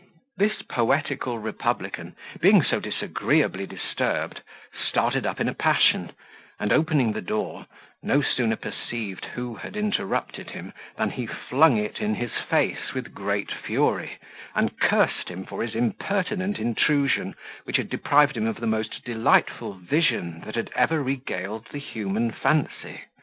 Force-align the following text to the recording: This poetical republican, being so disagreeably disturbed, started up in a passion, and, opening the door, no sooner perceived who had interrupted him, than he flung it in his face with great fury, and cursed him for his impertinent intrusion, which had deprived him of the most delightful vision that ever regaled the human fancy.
This 0.35 0.63
poetical 0.63 1.37
republican, 1.37 2.15
being 2.39 2.63
so 2.63 2.79
disagreeably 2.79 3.67
disturbed, 3.67 4.41
started 4.73 5.27
up 5.27 5.39
in 5.39 5.47
a 5.47 5.53
passion, 5.53 6.13
and, 6.59 6.73
opening 6.73 7.11
the 7.13 7.21
door, 7.21 7.67
no 8.01 8.23
sooner 8.23 8.55
perceived 8.55 9.25
who 9.25 9.53
had 9.53 9.77
interrupted 9.77 10.49
him, 10.49 10.73
than 10.97 11.11
he 11.11 11.27
flung 11.27 11.77
it 11.77 11.99
in 12.01 12.15
his 12.15 12.31
face 12.33 12.95
with 12.95 13.13
great 13.13 13.51
fury, 13.51 14.17
and 14.55 14.79
cursed 14.79 15.29
him 15.29 15.45
for 15.45 15.61
his 15.61 15.75
impertinent 15.75 16.57
intrusion, 16.57 17.35
which 17.65 17.77
had 17.77 17.87
deprived 17.91 18.35
him 18.35 18.47
of 18.47 18.59
the 18.59 18.65
most 18.65 19.05
delightful 19.05 19.73
vision 19.73 20.41
that 20.47 20.57
ever 20.75 21.03
regaled 21.03 21.67
the 21.71 21.77
human 21.77 22.31
fancy. 22.31 23.01